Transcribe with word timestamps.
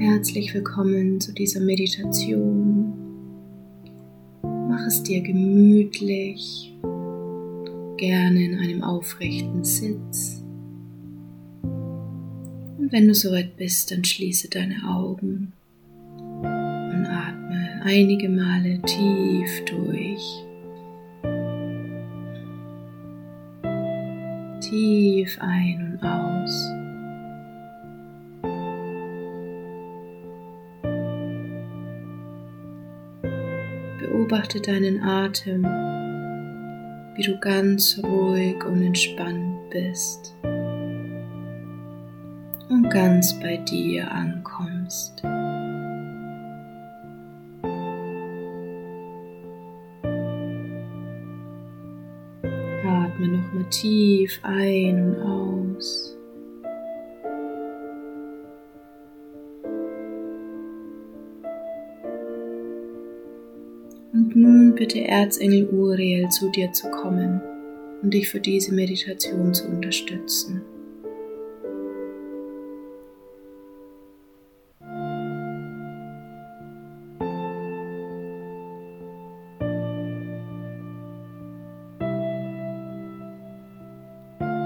Herzlich 0.00 0.54
willkommen 0.54 1.20
zu 1.20 1.30
dieser 1.34 1.60
Meditation. 1.60 2.94
Mach 4.42 4.86
es 4.86 5.02
dir 5.02 5.20
gemütlich, 5.20 6.74
gerne 7.98 8.42
in 8.42 8.58
einem 8.58 8.82
aufrechten 8.82 9.62
Sitz. 9.62 10.42
Und 11.62 12.90
wenn 12.90 13.08
du 13.08 13.14
soweit 13.14 13.58
bist, 13.58 13.90
dann 13.90 14.02
schließe 14.02 14.48
deine 14.48 14.88
Augen 14.88 15.52
und 16.14 17.06
atme 17.06 17.82
einige 17.84 18.30
Male 18.30 18.80
tief 18.86 19.64
durch. 19.66 20.46
Tief 24.62 25.36
ein 25.42 25.92
und 25.92 26.08
aus. 26.08 26.89
Beobachte 34.20 34.60
deinen 34.60 35.02
Atem, 35.02 35.64
wie 37.14 37.22
du 37.22 37.38
ganz 37.40 37.98
ruhig 38.04 38.62
und 38.66 38.82
entspannt 38.82 39.70
bist 39.70 40.34
und 42.68 42.90
ganz 42.90 43.32
bei 43.40 43.56
dir 43.56 44.12
ankommst. 44.12 45.24
Atme 52.84 53.26
nochmal 53.26 53.70
tief 53.70 54.38
ein 54.42 55.14
und 55.14 55.22
aus. 55.22 56.19
Und 64.12 64.34
nun 64.34 64.74
bitte 64.74 65.06
Erzengel 65.06 65.68
Uriel 65.68 66.28
zu 66.30 66.50
dir 66.50 66.72
zu 66.72 66.90
kommen 66.90 67.40
und 68.02 68.12
dich 68.12 68.28
für 68.28 68.40
diese 68.40 68.74
Meditation 68.74 69.54
zu 69.54 69.68
unterstützen. 69.68 70.62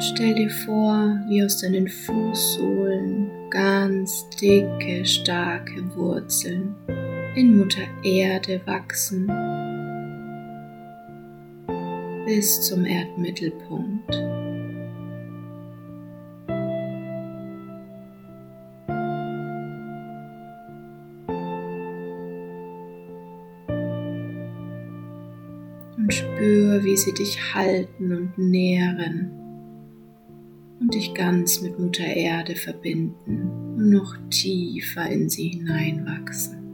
Stell 0.00 0.34
dir 0.34 0.50
vor, 0.50 1.20
wie 1.28 1.44
aus 1.44 1.60
deinen 1.60 1.86
Fußsohlen 1.86 3.30
ganz 3.50 4.28
dicke, 4.40 5.04
starke 5.04 5.94
Wurzeln 5.94 6.74
in 7.34 7.56
Mutter 7.56 7.82
Erde 8.02 8.60
wachsen 8.66 9.26
bis 12.28 12.60
zum 12.60 12.84
Erdmittelpunkt. 12.84 14.14
Und 25.96 26.12
spür, 26.12 26.84
wie 26.84 26.96
sie 26.98 27.14
dich 27.14 27.54
halten 27.54 28.12
und 28.12 28.36
nähren 28.36 29.30
und 30.80 30.94
dich 30.94 31.14
ganz 31.14 31.62
mit 31.62 31.78
Mutter 31.78 32.04
Erde 32.04 32.56
verbinden 32.56 33.48
und 33.74 33.88
noch 33.88 34.14
tiefer 34.28 35.08
in 35.08 35.30
sie 35.30 35.48
hineinwachsen. 35.48 36.67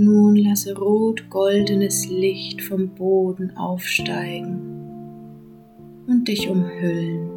Nun 0.00 0.36
lasse 0.36 0.78
rot-goldenes 0.78 2.08
Licht 2.08 2.62
vom 2.62 2.90
Boden 2.90 3.56
aufsteigen 3.56 4.60
und 6.06 6.28
dich 6.28 6.48
umhüllen. 6.48 7.28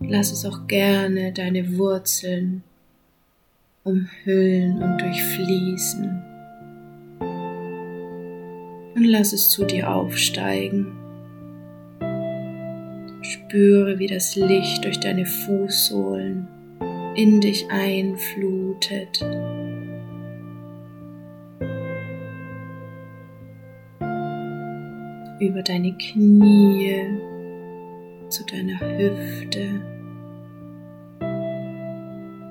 Lass 0.00 0.32
es 0.32 0.46
auch 0.46 0.66
gerne 0.66 1.30
deine 1.30 1.76
Wurzeln 1.76 2.62
umhüllen 3.84 4.82
und 4.82 4.98
durchfließen. 4.98 6.22
Und 8.94 9.04
lass 9.04 9.34
es 9.34 9.50
zu 9.50 9.66
dir 9.66 9.94
aufsteigen. 9.94 10.86
Spüre, 13.20 13.98
wie 13.98 14.06
das 14.06 14.36
Licht 14.36 14.86
durch 14.86 14.98
deine 14.98 15.26
Fußsohlen 15.26 16.48
in 17.20 17.38
dich 17.42 17.70
einflutet. 17.70 19.20
Über 25.38 25.62
deine 25.62 25.92
Knie 25.98 26.96
zu 28.30 28.42
deiner 28.46 28.80
Hüfte 28.80 29.82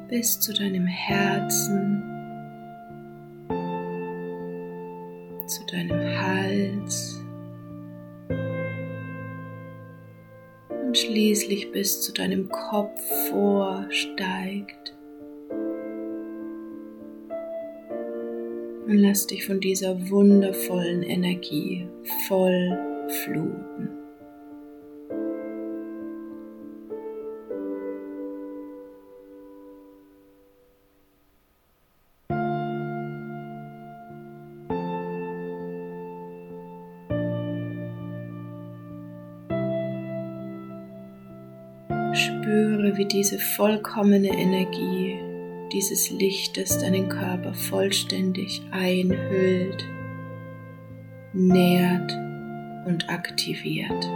bis 0.08 0.40
zu 0.40 0.54
deinem 0.54 0.86
Herzen, 0.86 2.04
zu 5.48 5.66
deinem 5.66 6.22
Hals 6.22 7.09
schließlich 11.02 11.72
bis 11.72 12.02
zu 12.02 12.14
deinem 12.14 12.50
Kopf 12.50 13.00
vorsteigt. 13.30 14.96
Und 18.88 18.98
lass 18.98 19.28
dich 19.28 19.46
von 19.46 19.60
dieser 19.60 20.10
wundervollen 20.10 21.04
Energie 21.04 21.88
voll 22.28 22.78
fluten. 23.24 23.99
Spüre, 42.20 42.98
wie 42.98 43.06
diese 43.06 43.40
vollkommene 43.40 44.30
Energie 44.30 45.20
dieses 45.72 46.10
Lichtes 46.10 46.78
deinen 46.80 47.08
Körper 47.08 47.54
vollständig 47.54 48.62
einhüllt, 48.72 49.86
nährt 51.34 52.12
und 52.86 53.10
aktiviert. 53.10 54.10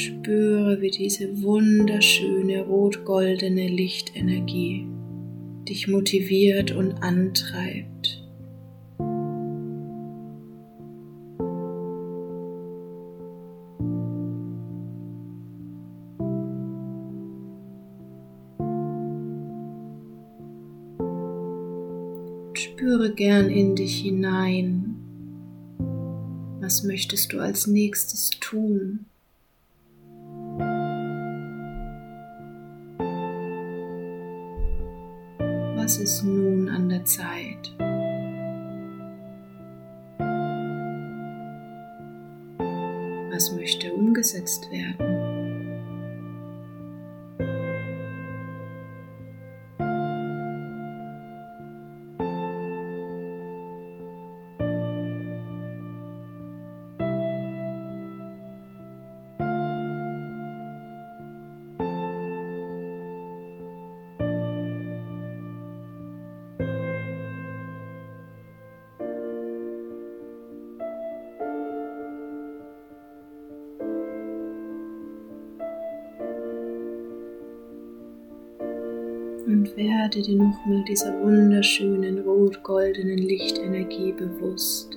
Spüre, 0.00 0.80
wie 0.80 0.90
diese 0.90 1.42
wunderschöne 1.42 2.64
rot-goldene 2.64 3.68
Lichtenergie 3.68 4.86
dich 5.68 5.86
motiviert 5.86 6.72
und 6.72 7.02
antreibt. 7.02 8.24
Spüre 22.54 23.14
gern 23.14 23.48
in 23.48 23.76
dich 23.76 24.00
hinein. 24.00 24.96
Was 26.60 26.82
möchtest 26.82 27.32
du 27.32 27.38
als 27.38 27.66
nächstes 27.66 28.30
tun? 28.40 29.06
Was 35.90 35.98
ist 35.98 36.22
nun 36.22 36.68
an 36.68 36.88
der 36.88 37.04
Zeit? 37.04 37.74
Was 43.32 43.50
möchte 43.56 43.92
umgesetzt 43.92 44.70
werden? 44.70 45.29
Und 79.50 79.76
werde 79.76 80.22
dir 80.22 80.36
nochmal 80.36 80.84
dieser 80.84 81.12
wunderschönen 81.20 82.20
rot-goldenen 82.20 83.18
Lichtenergie 83.18 84.12
bewusst, 84.12 84.96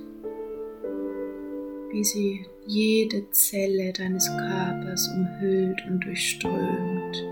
wie 1.90 2.04
sie 2.04 2.46
jede 2.66 3.28
Zelle 3.32 3.92
deines 3.92 4.28
Körpers 4.28 5.08
umhüllt 5.08 5.84
und 5.88 6.04
durchströmt 6.04 7.24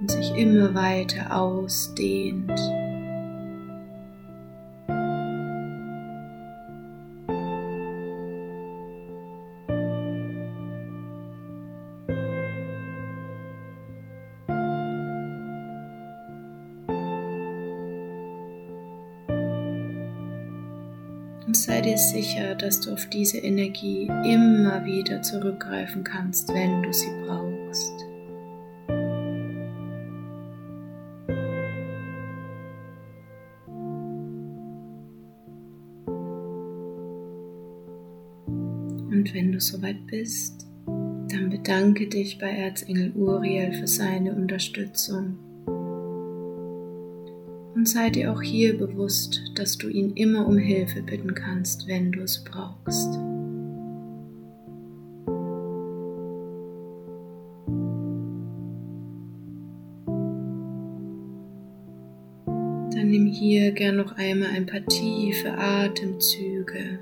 und 0.00 0.10
sich 0.10 0.36
immer 0.36 0.74
weiter 0.74 1.40
ausdehnt. 1.40 2.60
Und 21.48 21.56
sei 21.56 21.80
dir 21.80 21.96
sicher, 21.96 22.54
dass 22.54 22.78
du 22.80 22.92
auf 22.92 23.06
diese 23.06 23.38
Energie 23.38 24.04
immer 24.04 24.84
wieder 24.84 25.22
zurückgreifen 25.22 26.04
kannst, 26.04 26.50
wenn 26.50 26.82
du 26.82 26.92
sie 26.92 27.08
brauchst. 27.24 28.04
Und 39.10 39.32
wenn 39.32 39.52
du 39.52 39.58
soweit 39.58 40.06
bist, 40.06 40.66
dann 40.84 41.48
bedanke 41.48 42.08
dich 42.08 42.36
bei 42.36 42.50
Erzengel 42.50 43.12
Uriel 43.16 43.72
für 43.72 43.86
seine 43.86 44.34
Unterstützung 44.34 45.38
und 47.78 47.88
sei 47.88 48.10
dir 48.10 48.32
auch 48.32 48.42
hier 48.42 48.76
bewusst, 48.76 49.40
dass 49.54 49.78
du 49.78 49.88
ihn 49.88 50.12
immer 50.14 50.48
um 50.48 50.58
Hilfe 50.58 51.00
bitten 51.00 51.32
kannst, 51.32 51.86
wenn 51.86 52.10
du 52.10 52.22
es 52.22 52.42
brauchst. 52.42 53.14
Dann 62.96 63.10
nimm 63.10 63.26
hier 63.26 63.70
gern 63.70 63.94
noch 63.94 64.16
einmal 64.16 64.48
ein 64.48 64.66
paar 64.66 64.84
tiefe 64.86 65.56
Atemzüge. 65.56 66.98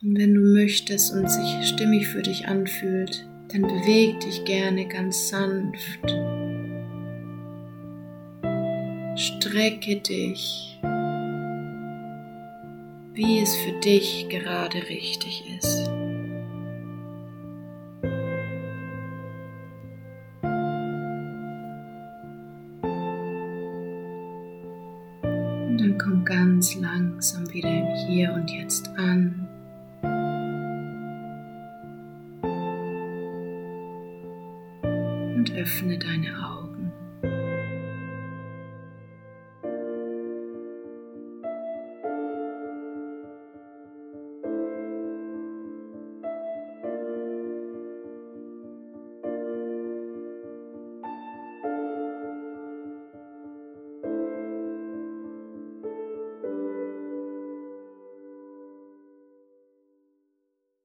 Und 0.00 0.16
wenn 0.16 0.32
du 0.32 0.42
möchtest 0.42 1.12
und 1.12 1.28
sich 1.28 1.66
stimmig 1.66 2.06
für 2.06 2.22
dich 2.22 2.46
anfühlt, 2.46 3.26
dann 3.54 3.62
beweg 3.62 4.18
dich 4.20 4.44
gerne 4.44 4.86
ganz 4.86 5.28
sanft. 5.28 6.00
Strecke 9.16 10.00
dich, 10.00 10.76
wie 13.12 13.38
es 13.38 13.54
für 13.54 13.78
dich 13.78 14.26
gerade 14.28 14.78
richtig 14.88 15.44
ist. 15.56 15.86
Und 25.68 25.78
dann 25.78 25.96
komm 25.96 26.24
ganz 26.24 26.74
langsam 26.74 27.52
wieder 27.52 27.70
im 27.70 27.94
Hier 28.08 28.32
und 28.32 28.50
Jetzt 28.50 28.88
an. 28.96 29.23
Öffne 35.56 35.98
deine 35.98 36.28
Augen. 36.38 36.53